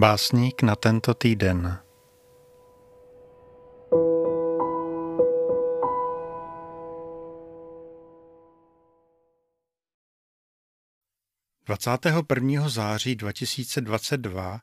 Básník 0.00 0.62
na 0.62 0.76
tento 0.76 1.14
týden. 1.14 1.78
Dvacátého 11.66 12.22
prvního 12.22 12.68
září 12.68 13.16
2022 13.16 14.60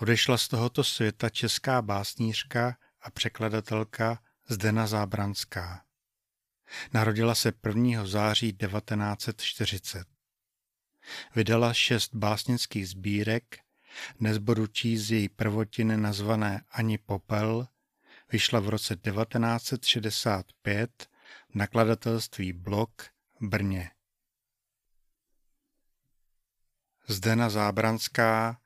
odešla 0.00 0.38
z 0.38 0.48
tohoto 0.48 0.84
světa 0.84 1.28
česká 1.28 1.82
básnířka 1.82 2.76
a 3.00 3.10
překladatelka 3.10 4.18
Zdena 4.48 4.86
Zábranská. 4.86 5.84
Narodila 6.92 7.34
se 7.34 7.52
1. 7.66 8.06
září 8.06 8.52
1940. 8.52 10.06
Vydala 11.36 11.74
šest 11.74 12.14
básnických 12.14 12.88
sbírek 12.88 13.62
dnes 14.20 14.38
budu 14.38 14.66
číst 14.66 15.10
její 15.10 15.28
prvotiny 15.28 15.96
nazvané 15.96 16.64
Ani 16.70 16.98
popel, 16.98 17.68
vyšla 18.32 18.60
v 18.60 18.68
roce 18.68 18.96
1965 18.96 21.08
v 21.50 21.54
nakladatelství 21.54 22.52
Blok 22.52 23.02
Brně. 23.40 23.90
Zdena 27.08 27.50
Zábranská 27.50 28.60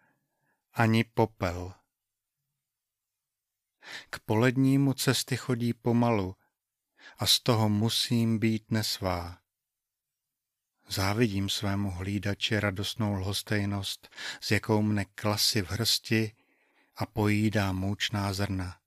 Ani 0.73 1.05
popel 1.05 1.75
K 4.11 4.19
polednímu 4.19 4.93
cesty 4.93 5.37
chodí 5.37 5.73
pomalu 5.73 6.37
a 7.19 7.27
z 7.27 7.41
toho 7.41 7.69
musím 7.69 8.39
být 8.39 8.71
nesvá. 8.71 9.46
Závidím 10.89 11.49
svému 11.49 11.91
hlídači 11.91 12.61
radostnou 12.61 13.15
lhostejnost, 13.15 14.09
s 14.41 14.51
jakou 14.51 14.83
mne 14.83 15.05
klasy 15.05 15.63
v 15.63 15.71
hrsti 15.71 16.33
a 16.97 17.07
pojídá 17.07 17.73
moučná 17.73 18.33
zrna. 18.33 18.81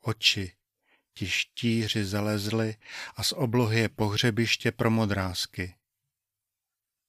Oči 0.00 0.52
ti 1.14 1.28
štíři 1.28 2.04
zalezly 2.04 2.76
a 3.16 3.22
z 3.22 3.32
oblohy 3.32 3.80
je 3.80 3.88
pohřebiště 3.88 4.72
pro 4.72 4.90
modrázky. 4.90 5.74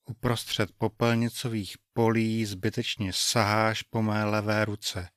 Uprostřed 0.05 0.71
popelnicových 0.71 1.77
polí 1.93 2.45
zbytečně 2.45 3.13
saháš 3.13 3.81
po 3.81 4.01
mé 4.01 4.25
levé 4.25 4.65
ruce. 4.65 5.09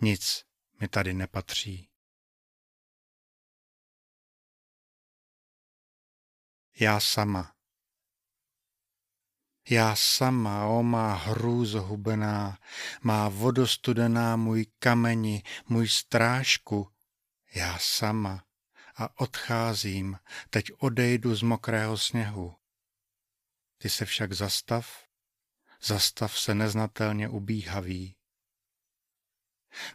Nic 0.00 0.44
mi 0.80 0.88
tady 0.88 1.14
nepatří. 1.14 1.88
Já 6.80 7.00
sama. 7.00 7.54
Já 9.70 9.96
sama, 9.96 10.66
o 10.66 10.82
má 10.82 11.14
hrůzo 11.14 11.82
hubená, 11.82 12.58
má 13.02 13.28
vodostudená 13.28 14.36
můj 14.36 14.66
kameni, 14.78 15.42
můj 15.68 15.88
strážku, 15.88 16.92
já 17.54 17.78
sama 17.78 18.44
a 18.96 19.20
odcházím, 19.20 20.18
teď 20.50 20.64
odejdu 20.78 21.34
z 21.34 21.42
mokrého 21.42 21.98
sněhu. 21.98 22.54
Ty 23.78 23.90
se 23.90 24.04
však 24.04 24.32
zastav, 24.32 25.04
zastav 25.82 26.38
se 26.38 26.54
neznatelně 26.54 27.28
ubíhavý. 27.28 28.16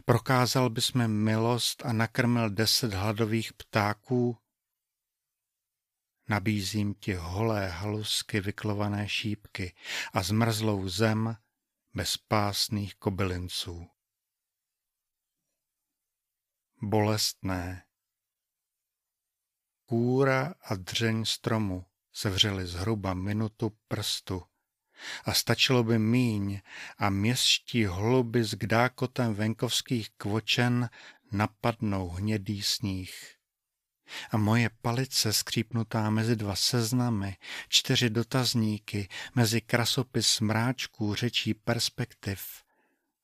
Prokázal 0.04 0.70
bys 0.70 0.92
mi 0.92 1.08
milost 1.08 1.86
a 1.86 1.92
nakrmil 1.92 2.50
deset 2.50 2.94
hladových 2.94 3.52
ptáků, 3.52 4.38
Nabízím 6.28 6.94
ti 6.94 7.14
holé 7.14 7.68
halusky 7.68 8.40
vyklované 8.40 9.08
šípky 9.08 9.74
a 10.12 10.22
zmrzlou 10.22 10.88
zem 10.88 11.36
bez 11.94 12.16
pásných 12.16 12.94
kobylinců. 12.94 13.86
Bolestné. 16.82 17.84
Kůra 19.86 20.54
a 20.60 20.74
dřeň 20.74 21.24
stromu 21.24 21.86
se 22.12 22.30
vřeli 22.30 22.66
zhruba 22.66 23.14
minutu 23.14 23.78
prstu 23.88 24.42
a 25.24 25.34
stačilo 25.34 25.84
by 25.84 25.98
míň 25.98 26.60
a 26.98 27.10
městští 27.10 27.84
holuby 27.84 28.44
s 28.44 28.54
kdákotem 28.54 29.34
venkovských 29.34 30.10
kvočen 30.10 30.90
napadnou 31.32 32.08
hnědý 32.08 32.62
sníh 32.62 33.36
a 34.30 34.36
moje 34.36 34.70
palice 34.82 35.32
skřípnutá 35.32 36.10
mezi 36.10 36.36
dva 36.36 36.56
seznamy, 36.56 37.36
čtyři 37.68 38.10
dotazníky, 38.10 39.08
mezi 39.34 39.60
krasopis 39.60 40.40
mráčků 40.40 41.14
řečí 41.14 41.54
perspektiv, 41.54 42.62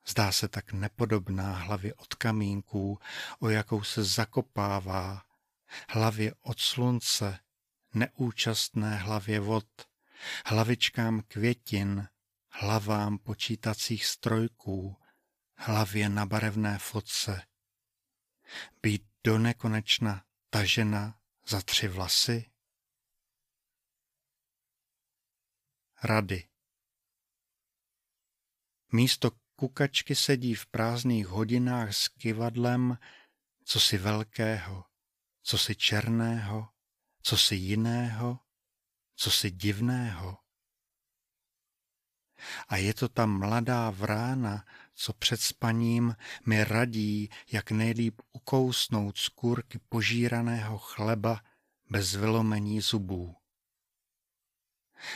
zdá 0.09 0.33
se 0.33 0.49
tak 0.49 0.73
nepodobná 0.73 1.55
hlavě 1.55 1.95
od 1.95 2.15
kamínků, 2.15 2.99
o 3.41 3.49
jakou 3.49 3.83
se 3.83 4.05
zakopává, 4.05 5.23
hlavě 5.89 6.35
od 6.41 6.61
slunce, 6.61 7.39
neúčastné 7.95 8.97
hlavě 8.97 9.41
vod, 9.41 9.67
hlavičkám 10.47 11.23
květin, 11.29 12.09
hlavám 12.51 13.19
počítacích 13.19 14.07
strojků, 14.07 14.97
hlavě 15.57 16.09
na 16.09 16.27
barevné 16.27 16.79
fotce. 16.79 17.43
Být 18.83 19.03
do 19.25 19.39
nekonečna 19.39 20.23
ta 20.51 20.65
žena 20.65 21.21
za 21.47 21.63
tři 21.63 21.89
vlasy? 21.89 22.51
Rady 26.03 26.49
Místo 28.93 29.31
kukačky 29.57 30.15
sedí 30.15 30.55
v 30.55 30.67
prázdných 30.67 31.27
hodinách 31.27 31.95
s 31.95 32.09
kivadlem, 32.09 32.99
co 33.65 33.81
si 33.81 33.99
velkého, 33.99 34.85
co 35.43 35.59
si 35.59 35.77
černého, 35.77 36.69
co 37.23 37.37
si 37.37 37.55
jiného, 37.55 38.39
co 39.17 39.31
si 39.31 39.51
divného. 39.51 40.40
A 42.69 42.77
je 42.77 42.95
to 42.95 43.09
ta 43.09 43.27
mladá 43.27 43.91
vrána, 43.91 44.65
co 44.95 45.13
před 45.13 45.41
spaním 45.41 46.17
mi 46.47 46.65
radí, 46.65 47.31
jak 47.53 47.71
nejlíp 47.71 48.21
ukousnout 48.33 49.19
z 49.19 49.29
kůrky 49.29 49.79
požíraného 49.89 50.79
chleba 50.79 51.41
bez 51.91 52.15
vylomení 52.15 52.81
zubů. 52.81 53.37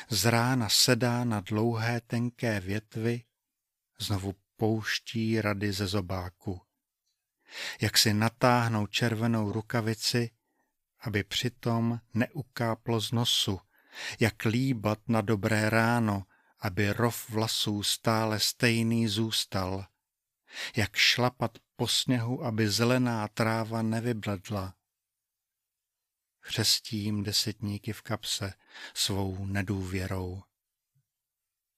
Z 0.08 0.24
rána 0.24 0.68
sedá 0.68 1.24
na 1.24 1.40
dlouhé 1.40 2.00
tenké 2.00 2.60
větvi, 2.60 3.22
znovu 3.98 4.34
pouští 4.56 5.40
rady 5.40 5.72
ze 5.72 5.86
zobáku. 5.86 6.60
Jak 7.80 7.98
si 7.98 8.14
natáhnou 8.14 8.86
červenou 8.86 9.52
rukavici, 9.52 10.30
aby 11.00 11.24
přitom 11.24 12.00
neukáplo 12.14 13.00
z 13.00 13.12
nosu, 13.12 13.60
jak 14.20 14.44
líbat 14.44 14.98
na 15.08 15.20
dobré 15.20 15.70
ráno, 15.70 16.22
aby 16.64 16.92
rov 16.92 17.30
vlasů 17.30 17.82
stále 17.82 18.40
stejný 18.40 19.08
zůstal, 19.08 19.86
jak 20.76 20.96
šlapat 20.96 21.58
po 21.76 21.88
sněhu, 21.88 22.44
aby 22.44 22.68
zelená 22.68 23.28
tráva 23.28 23.82
nevybledla. 23.82 24.74
Chřestím 26.40 27.22
desetníky 27.22 27.92
v 27.92 28.02
kapse 28.02 28.54
svou 28.94 29.46
nedůvěrou. 29.46 30.42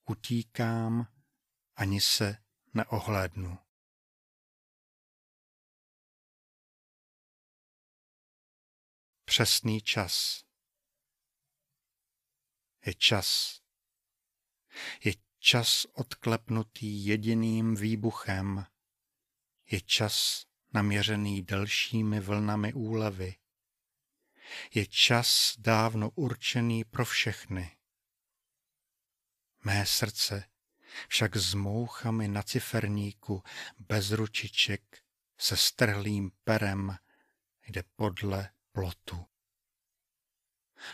Utíkám, 0.05 1.07
ani 1.77 2.01
se 2.01 2.45
neohlédnu. 2.75 3.59
Přesný 9.25 9.81
čas. 9.81 10.45
Je 12.87 12.95
čas 12.95 13.61
je 15.05 15.15
čas 15.39 15.87
odklepnutý 15.93 17.07
jediným 17.07 17.77
výbuchem. 17.77 18.67
Je 19.71 19.81
čas 19.81 20.47
naměřený 20.73 21.43
delšími 21.43 22.21
vlnami 22.21 22.73
úlevy. 22.73 23.37
Je 24.75 24.87
čas 24.87 25.55
dávno 25.59 26.11
určený 26.11 26.85
pro 26.85 27.05
všechny. 27.05 27.77
Mé 29.65 29.87
srdce 29.87 30.45
však 31.09 31.37
s 31.37 31.55
mouchami 31.55 32.29
na 32.29 32.43
ciferníku 32.43 33.43
bez 33.79 34.11
ručiček 34.11 35.03
se 35.39 35.57
strhlým 35.57 36.31
perem 36.45 36.97
jde 37.67 37.83
podle 37.97 38.51
plotu. 38.73 39.27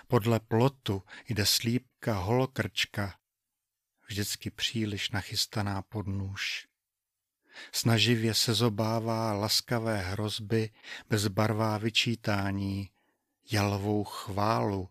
Podle 0.07 0.41
plotu 0.41 1.03
jde 1.29 1.47
slípka 1.47 2.15
holokrčka 2.15 3.19
vždycky 4.13 4.51
příliš 4.51 5.11
nachystaná 5.11 5.83
pod 5.83 6.07
nůž. 6.07 6.69
Snaživě 7.73 8.35
se 8.35 8.55
zobává 8.55 9.33
laskavé 9.33 9.99
hrozby, 9.99 10.71
bezbarvá 11.09 11.79
vyčítání, 11.79 12.91
jalovou 13.53 14.05
chválu, 14.05 14.89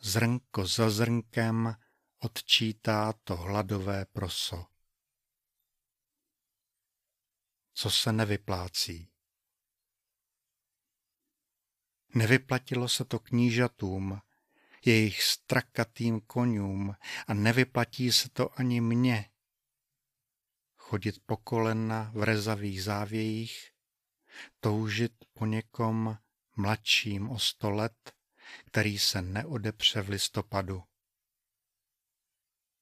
zrnko 0.00 0.66
za 0.66 0.90
zrnkem 0.90 1.76
odčítá 2.18 3.12
to 3.24 3.36
hladové 3.36 4.04
proso. 4.04 4.66
co 7.80 7.90
se 7.90 8.12
nevyplácí. 8.12 9.08
Nevyplatilo 12.14 12.88
se 12.88 13.04
to 13.04 13.18
knížatům, 13.18 14.20
jejich 14.86 15.22
strakatým 15.22 16.20
konňům 16.20 16.94
a 17.26 17.34
nevyplatí 17.34 18.12
se 18.12 18.28
to 18.28 18.60
ani 18.60 18.80
mně. 18.80 19.30
Chodit 20.76 21.22
po 21.26 21.36
kolena 21.36 22.12
v 22.14 22.22
rezavých 22.22 22.82
závějích, 22.82 23.70
toužit 24.60 25.12
po 25.32 25.46
někom 25.46 26.18
mladším 26.56 27.30
o 27.30 27.38
sto 27.38 27.70
let, 27.70 28.12
který 28.66 28.98
se 28.98 29.22
neodepře 29.22 30.02
v 30.02 30.08
listopadu. 30.08 30.82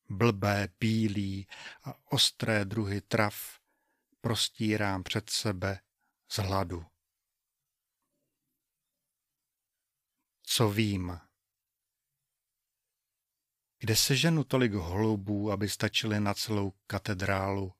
Blbé, 0.08 0.68
bílý 0.80 1.46
a 1.84 2.12
ostré 2.12 2.64
druhy 2.64 3.00
trav 3.00 3.60
prostírám 4.20 5.02
před 5.02 5.30
sebe 5.30 5.80
z 6.28 6.36
hladu. 6.36 6.86
Co 10.42 10.70
vím? 10.70 11.27
Kde 13.78 13.96
se 13.96 14.16
ženu 14.16 14.44
tolik 14.44 14.72
holubů, 14.72 15.52
aby 15.52 15.68
stačily 15.68 16.20
na 16.20 16.34
celou 16.34 16.70
katedrálu? 16.86 17.72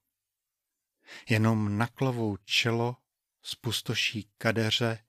Jenom 1.29 1.79
na 1.79 1.87
klovou 1.87 2.37
čelo 2.37 2.97
spustoší 3.43 4.31
kadeře 4.39 5.05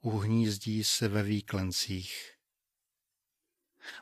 uhnízdí 0.00 0.84
se 0.84 1.08
ve 1.08 1.22
výklencích. 1.22 2.34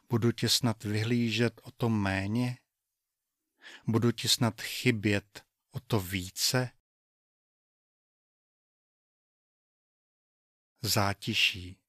Budu 0.09 0.33
tě 0.33 0.49
snad 0.49 0.85
vyhlížet 0.85 1.61
o 1.65 1.71
to 1.71 1.89
méně? 1.89 2.59
Budu 3.87 4.13
ti 4.13 4.29
snad 4.29 4.61
chybět 4.61 5.45
o 5.71 5.81
to 5.81 6.01
více? 6.01 6.71
Zátiší. 10.83 11.81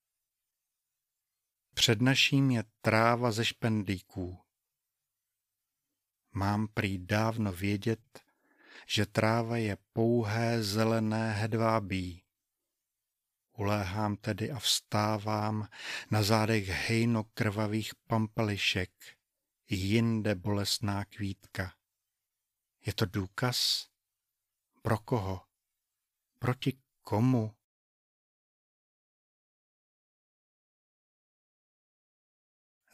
Před 1.74 2.02
naším 2.02 2.52
je 2.52 2.64
tráva 2.82 3.32
ze 3.32 3.46
špendlíků. 3.46 4.40
Mám 6.32 6.68
prý 6.68 6.98
dávno 6.98 7.52
vědět, 7.52 8.22
že 8.88 9.06
tráva 9.06 9.58
je 9.58 9.78
pouhé 9.94 10.64
zelené 10.64 11.34
hedvábí. 11.34 12.24
Uléhám 13.58 14.16
tedy 14.16 14.52
a 14.52 14.60
vstávám 14.60 15.68
na 16.12 16.24
zádech 16.24 16.68
hejno 16.68 17.24
krvavých 17.24 17.96
pampelišek, 17.96 18.92
jinde 19.70 20.36
bolestná 20.36 21.06
kvítka. 21.06 21.74
Je 22.86 22.94
to 22.94 23.06
důkaz? 23.06 23.88
Pro 24.82 24.98
koho? 24.98 25.42
Proti 26.40 26.78
komu? 27.02 27.56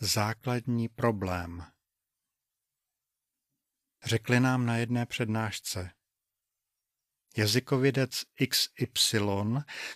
Základní 0.01 0.89
problém. 0.89 1.65
Řekli 4.03 4.39
nám 4.39 4.65
na 4.65 4.77
jedné 4.77 5.05
přednášce. 5.05 5.91
Jazykovědec 7.37 8.23
XY 8.49 9.19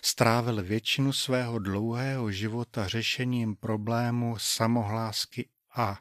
strávil 0.02 0.62
většinu 0.62 1.12
svého 1.12 1.58
dlouhého 1.58 2.32
života 2.32 2.88
řešením 2.88 3.56
problému 3.56 4.38
samohlásky 4.38 5.50
A. 5.76 5.98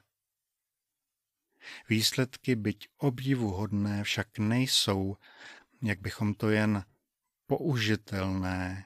Výsledky 1.89 2.55
byť 2.55 2.87
obdivuhodné 2.97 4.03
však 4.03 4.37
nejsou, 4.37 5.17
jak 5.81 6.01
bychom 6.01 6.33
to 6.33 6.49
jen 6.49 6.85
použitelné, 7.45 8.85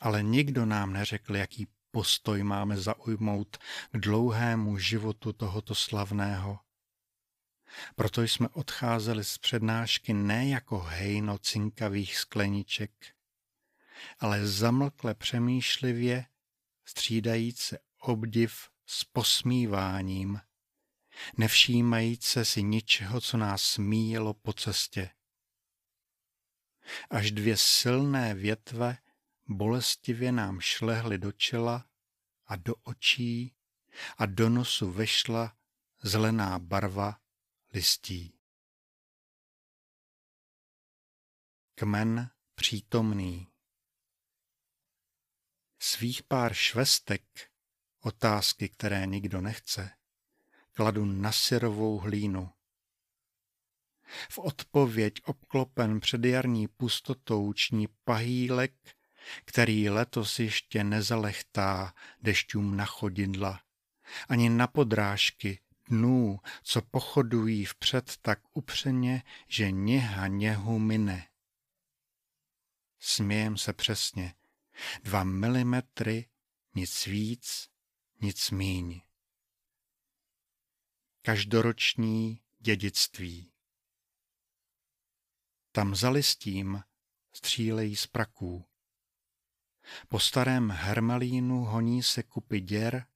ale 0.00 0.22
nikdo 0.22 0.66
nám 0.66 0.92
neřekl, 0.92 1.36
jaký 1.36 1.66
postoj 1.96 2.42
máme 2.42 2.76
zaujmout 2.76 3.56
k 3.92 3.98
dlouhému 3.98 4.78
životu 4.78 5.32
tohoto 5.32 5.74
slavného. 5.74 6.58
Proto 7.94 8.22
jsme 8.22 8.48
odcházeli 8.48 9.24
z 9.24 9.38
přednášky 9.38 10.12
ne 10.12 10.48
jako 10.48 10.78
hejno 10.78 11.38
cinkavých 11.38 12.16
skleniček, 12.16 12.92
ale 14.18 14.46
zamlkle 14.46 15.14
přemýšlivě, 15.14 16.26
střídajíce 16.84 17.78
obdiv 18.00 18.68
s 18.86 19.04
posmíváním, 19.04 20.40
nevšímajíce 21.36 22.44
si 22.44 22.62
ničeho, 22.62 23.20
co 23.20 23.36
nás 23.36 23.62
smíjelo 23.62 24.34
po 24.34 24.52
cestě. 24.52 25.10
Až 27.10 27.30
dvě 27.30 27.56
silné 27.56 28.34
větve 28.34 28.98
bolestivě 29.48 30.32
nám 30.32 30.60
šlehly 30.60 31.18
do 31.18 31.32
čela 31.32 31.88
a 32.46 32.56
do 32.56 32.74
očí 32.74 33.54
a 34.18 34.26
do 34.26 34.48
nosu 34.48 34.92
vešla 34.92 35.56
zelená 36.02 36.58
barva 36.58 37.20
listí. 37.72 38.38
Kmen 41.74 42.30
přítomný 42.54 43.48
Svých 45.78 46.22
pár 46.22 46.54
švestek, 46.54 47.50
otázky, 48.00 48.68
které 48.68 49.06
nikdo 49.06 49.40
nechce, 49.40 49.90
kladu 50.72 51.04
na 51.04 51.32
syrovou 51.32 51.98
hlínu. 51.98 52.50
V 54.30 54.38
odpověď 54.38 55.14
obklopen 55.24 56.00
předjarní 56.00 56.68
pustotou 56.68 57.52
ční 57.52 57.88
pahýlek 58.04 58.95
který 59.44 59.90
letos 59.90 60.38
ještě 60.38 60.84
nezalechtá 60.84 61.94
dešťům 62.22 62.76
na 62.76 62.84
chodidla, 62.84 63.60
ani 64.28 64.48
na 64.48 64.66
podrážky 64.66 65.60
dnů, 65.88 66.40
co 66.62 66.82
pochodují 66.82 67.64
vpřed 67.64 68.16
tak 68.22 68.40
upřeně, 68.52 69.22
že 69.48 69.70
něha 69.70 70.26
něhu 70.26 70.78
mine. 70.78 71.28
Smějem 72.98 73.56
se 73.56 73.72
přesně. 73.72 74.34
Dva 75.02 75.24
milimetry, 75.24 76.28
nic 76.74 77.06
víc, 77.06 77.68
nic 78.20 78.50
míň. 78.50 79.00
Každoroční 81.22 82.42
dědictví. 82.58 83.52
Tam 85.72 85.94
za 85.94 86.10
listím 86.10 86.82
střílejí 87.32 87.96
z 87.96 88.06
praků. 88.06 88.64
Po 90.08 90.20
starém 90.20 90.70
hermelínu 90.70 91.64
honí 91.64 92.02
se 92.02 92.22
kupy 92.22 92.60
děr 92.60 93.06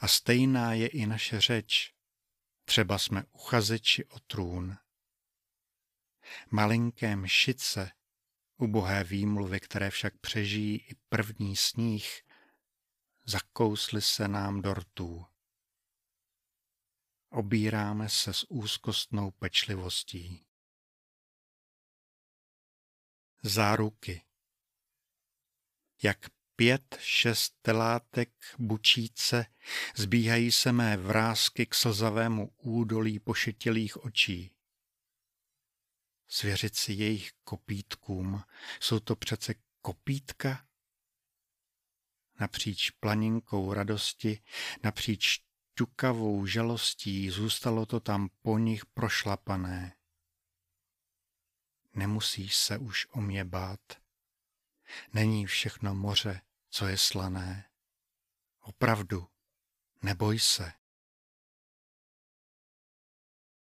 a 0.00 0.08
stejná 0.08 0.72
je 0.74 0.86
i 0.86 1.06
naše 1.06 1.40
řeč. 1.40 1.94
Třeba 2.64 2.98
jsme 2.98 3.24
uchazeči 3.24 4.04
o 4.04 4.20
trůn. 4.20 4.76
Malinké 6.50 7.16
mšice, 7.16 7.92
ubohé 8.56 9.04
výmluvy, 9.04 9.60
které 9.60 9.90
však 9.90 10.18
přežijí 10.18 10.76
i 10.78 10.94
první 11.08 11.56
sníh, 11.56 12.22
zakously 13.24 14.02
se 14.02 14.28
nám 14.28 14.62
do 14.62 14.74
rtů. 14.74 15.26
Obíráme 17.30 18.08
se 18.08 18.32
s 18.32 18.50
úzkostnou 18.50 19.30
pečlivostí. 19.30 20.46
Záruky 23.42 24.22
jak 26.02 26.18
pět, 26.56 26.96
šest 27.00 27.54
telátek 27.62 28.30
bučíce 28.58 29.46
zbíhají 29.96 30.52
se 30.52 30.72
mé 30.72 30.96
vrázky 30.96 31.66
k 31.66 31.74
slzavému 31.74 32.54
údolí 32.56 33.18
pošetilých 33.18 34.04
očí. 34.04 34.50
Svěřit 36.28 36.76
si 36.76 36.92
jejich 36.92 37.32
kopítkům, 37.44 38.42
jsou 38.80 39.00
to 39.00 39.16
přece 39.16 39.54
kopítka? 39.80 40.66
Napříč 42.40 42.90
planinkou 42.90 43.72
radosti, 43.72 44.42
napříč 44.82 45.40
ťukavou 45.74 46.46
žalostí 46.46 47.30
zůstalo 47.30 47.86
to 47.86 48.00
tam 48.00 48.28
po 48.42 48.58
nich 48.58 48.86
prošlapané. 48.86 49.96
Nemusíš 51.94 52.56
se 52.56 52.78
už 52.78 53.06
o 53.10 53.20
mě 53.20 53.44
bát. 53.44 54.01
Není 55.12 55.46
všechno 55.46 55.94
moře, 55.94 56.40
co 56.70 56.86
je 56.86 56.98
slané. 56.98 57.68
Opravdu, 58.60 59.28
neboj 60.02 60.38
se. 60.38 60.72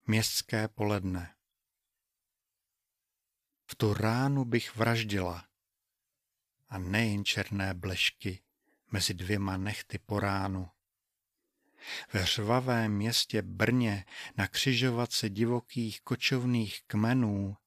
Městské 0.08 0.68
poledne 0.68 1.36
V 3.66 3.76
tu 3.76 3.94
ránu 3.94 4.46
bych 4.46 4.76
vraždila 4.76 5.48
a 6.70 6.78
nejen 6.78 7.26
černé 7.26 7.74
blešky 7.74 8.44
mezi 8.92 9.14
dvěma 9.14 9.58
nechty 9.58 9.98
po 9.98 10.20
ránu. 10.20 10.70
Ve 12.14 12.26
řvavém 12.26 12.92
městě 12.92 13.42
Brně 13.42 14.06
na 14.38 14.48
křižovatce 14.48 15.30
divokých 15.30 16.02
kočovných 16.02 16.84
kmenů 16.88 17.58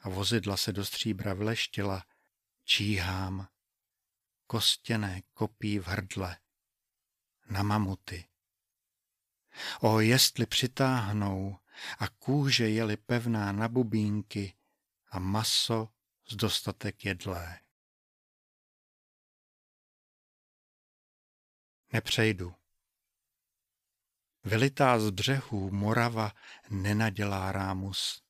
a 0.00 0.08
vozidla 0.08 0.56
se 0.56 0.72
do 0.72 0.84
stříbra 0.84 1.34
vleštila, 1.34 2.04
číhám, 2.68 3.48
kostěné 4.46 5.22
kopí 5.32 5.78
v 5.78 5.86
hrdle, 5.86 6.38
na 7.50 7.62
mamuty. 7.62 8.28
O, 9.80 10.00
jestli 10.00 10.46
přitáhnou 10.46 11.58
a 11.98 12.08
kůže 12.08 12.68
jeli 12.68 12.96
pevná 12.96 13.52
na 13.52 13.68
bubínky 13.68 14.56
a 15.10 15.18
maso 15.18 15.88
z 16.28 16.36
dostatek 16.36 17.04
jedlé. 17.04 17.60
Nepřejdu. 21.92 22.54
Vylitá 24.44 25.00
z 25.00 25.10
břehů 25.10 25.70
Morava 25.70 26.32
nenadělá 26.70 27.52
rámus. 27.52 28.27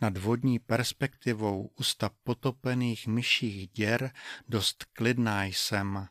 Nad 0.00 0.16
vodní 0.16 0.58
perspektivou 0.58 1.70
usta 1.76 2.10
potopených 2.22 3.06
myších 3.06 3.68
děr 3.68 4.12
dost 4.48 4.84
klidná 4.84 5.44
jsem. 5.44 6.08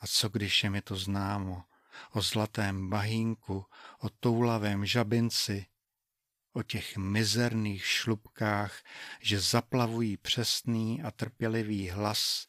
A 0.00 0.06
co 0.06 0.28
když 0.28 0.64
je 0.64 0.70
mi 0.70 0.82
to 0.82 0.96
známo? 0.96 1.64
O 2.10 2.22
zlatém 2.22 2.90
bahínku, 2.90 3.66
o 3.98 4.08
toulavém 4.08 4.86
žabinci, 4.86 5.66
o 6.52 6.62
těch 6.62 6.96
mizerných 6.96 7.86
šlubkách, 7.86 8.82
že 9.20 9.40
zaplavují 9.40 10.16
přesný 10.16 11.02
a 11.02 11.10
trpělivý 11.10 11.88
hlas, 11.90 12.48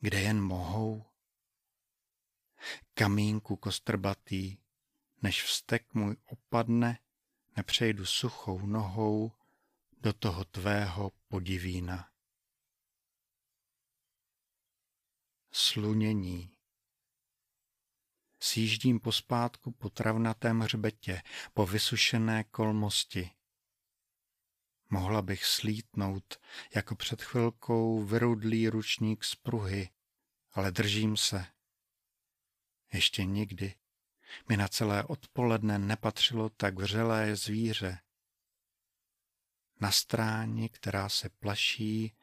kde 0.00 0.20
jen 0.20 0.40
mohou? 0.40 1.04
Kamínku 2.94 3.56
kostrbatý, 3.56 4.58
než 5.22 5.42
vztek 5.42 5.94
můj 5.94 6.16
opadne, 6.26 6.98
nepřejdu 7.58 8.06
suchou 8.06 8.66
nohou 8.66 9.32
do 10.00 10.12
toho 10.12 10.44
tvého 10.44 11.12
podivína. 11.28 12.10
Slunění 15.52 16.56
Sjíždím 18.40 19.00
pospátku 19.00 19.72
po 19.72 19.90
travnatém 19.90 20.60
hřbetě, 20.60 21.22
po 21.54 21.66
vysušené 21.66 22.44
kolmosti. 22.44 23.30
Mohla 24.90 25.22
bych 25.22 25.44
slítnout, 25.44 26.40
jako 26.74 26.96
před 26.96 27.22
chvilkou 27.22 28.04
vyrudlý 28.04 28.68
ručník 28.68 29.24
z 29.24 29.34
pruhy, 29.34 29.90
ale 30.52 30.70
držím 30.70 31.16
se. 31.16 31.46
Ještě 32.92 33.24
nikdy 33.24 33.74
mi 34.48 34.56
na 34.56 34.68
celé 34.68 35.04
odpoledne 35.04 35.78
nepatřilo 35.78 36.48
tak 36.48 36.78
vřelé 36.78 37.36
zvíře. 37.36 37.98
Na 39.80 39.92
stráni, 39.92 40.68
která 40.68 41.08
se 41.08 41.28
plaší, 41.28 42.16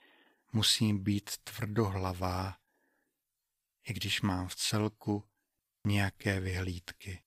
musím 0.53 1.03
být 1.03 1.38
tvrdohlavá, 1.38 2.57
i 3.83 3.93
když 3.93 4.21
mám 4.21 4.47
v 4.47 4.55
celku 4.55 5.24
nějaké 5.85 6.39
vyhlídky. 6.39 7.24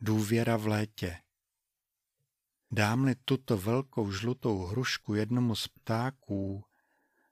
Důvěra 0.00 0.56
v 0.56 0.66
létě. 0.66 1.22
Dám-li 2.70 3.14
tuto 3.14 3.58
velkou 3.58 4.12
žlutou 4.12 4.58
hrušku 4.58 5.14
jednomu 5.14 5.54
z 5.54 5.68
ptáků, 5.68 6.64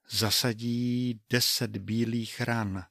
zasadí 0.09 1.21
deset 1.30 1.76
bílých 1.76 2.40
ran. 2.40 2.87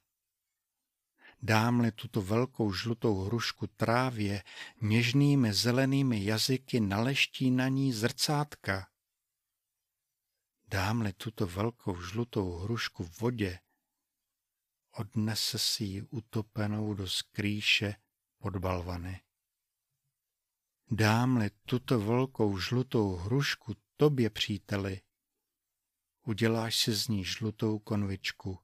Dám-li 1.44 1.92
tuto 1.92 2.22
velkou 2.22 2.72
žlutou 2.72 3.20
hrušku 3.20 3.66
trávě, 3.66 4.42
něžnými 4.80 5.52
zelenými 5.52 6.24
jazyky 6.24 6.80
naleští 6.80 7.50
na 7.50 7.68
ní 7.68 7.92
zrcátka. 7.92 8.88
Dám-li 10.68 11.12
tuto 11.12 11.46
velkou 11.46 12.02
žlutou 12.02 12.52
hrušku 12.52 13.04
v 13.04 13.20
vodě, 13.20 13.58
odnese 14.92 15.58
si 15.58 15.84
ji 15.84 16.02
utopenou 16.02 16.94
do 16.94 17.08
skrýše 17.08 17.94
pod 18.38 18.56
balvany. 18.56 19.20
Dám-li 20.90 21.50
tuto 21.66 22.00
velkou 22.00 22.58
žlutou 22.58 23.16
hrušku 23.16 23.76
tobě, 23.96 24.30
příteli, 24.30 25.00
uděláš 26.22 26.76
si 26.76 26.92
z 26.92 27.08
ní 27.08 27.24
žlutou 27.24 27.78
konvičku. 27.78 28.58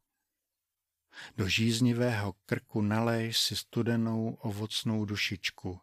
Do 1.36 1.48
žíznivého 1.48 2.34
krku 2.46 2.82
naléž 2.82 3.38
si 3.38 3.56
studenou 3.56 4.38
ovocnou 4.40 5.04
dušičku. 5.04 5.80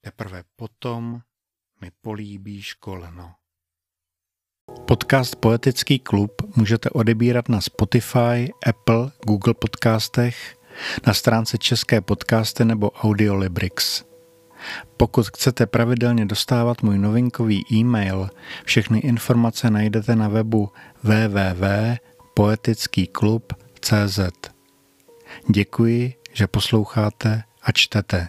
Teprve 0.00 0.44
potom 0.56 1.22
mi 1.80 1.90
políbíš 2.00 2.74
koleno. 2.74 3.34
Podcast 4.86 5.36
Poetický 5.36 5.98
klub 5.98 6.56
můžete 6.56 6.90
odebírat 6.90 7.48
na 7.48 7.60
Spotify, 7.60 8.52
Apple, 8.66 9.10
Google 9.26 9.54
podcastech, 9.54 10.56
na 11.06 11.14
stránce 11.14 11.58
České 11.58 12.00
podcasty 12.00 12.64
nebo 12.64 12.90
Audiolibrix. 12.90 14.04
Pokud 14.96 15.28
chcete 15.28 15.66
pravidelně 15.66 16.26
dostávat 16.26 16.82
můj 16.82 16.98
novinkový 16.98 17.64
e-mail, 17.72 18.30
všechny 18.64 18.98
informace 18.98 19.70
najdete 19.70 20.16
na 20.16 20.28
webu 20.28 20.68
www.poetickýklub.cz. 23.80 24.50
Děkuji, 25.50 26.14
že 26.32 26.46
posloucháte 26.46 27.42
a 27.62 27.72
čtete. 27.72 28.28